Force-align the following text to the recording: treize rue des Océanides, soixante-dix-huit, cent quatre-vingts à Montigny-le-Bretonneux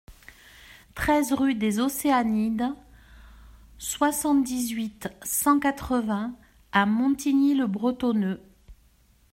treize 0.95 1.31
rue 1.31 1.53
des 1.53 1.79
Océanides, 1.79 2.73
soixante-dix-huit, 3.77 5.09
cent 5.23 5.59
quatre-vingts 5.59 6.33
à 6.71 6.87
Montigny-le-Bretonneux 6.87 8.41